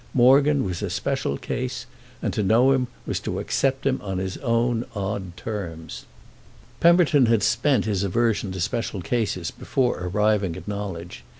Morgan 0.15 0.63
was 0.63 0.81
a 0.81 0.89
special 0.89 1.37
case, 1.37 1.85
and 2.23 2.33
to 2.33 2.41
know 2.41 2.71
him 2.71 2.87
was 3.05 3.19
to 3.19 3.37
accept 3.37 3.85
him 3.85 3.99
on 4.01 4.17
his 4.17 4.35
own 4.37 4.83
odd 4.95 5.37
terms. 5.37 6.05
Pemberton 6.79 7.27
had 7.27 7.43
spent 7.43 7.85
his 7.85 8.03
aversion 8.03 8.51
to 8.53 8.59
special 8.59 9.03
cases 9.03 9.51
before 9.51 9.99
arriving 10.01 10.55
at 10.55 10.67
knowledge. 10.67 11.23